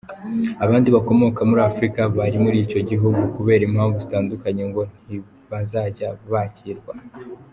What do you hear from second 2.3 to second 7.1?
muri icyo gihugu kubera impamvu zitandukanye ngo ntibazajya bakirwa.